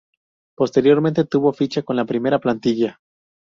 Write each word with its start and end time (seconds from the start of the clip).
Posteriormente, 0.57 1.25
tuvo 1.25 1.53
ficha 1.53 1.83
con 1.83 1.95
la 1.95 2.05
primera 2.05 2.39
plantilla. 2.39 2.97